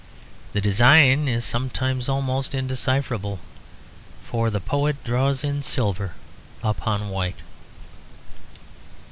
[0.53, 3.37] The design is sometimes almost indecipherable,
[4.25, 6.13] for the poet draws in silver
[6.63, 7.41] upon white.